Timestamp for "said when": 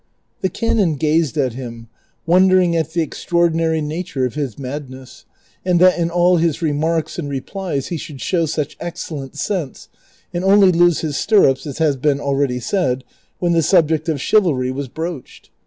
12.59-13.51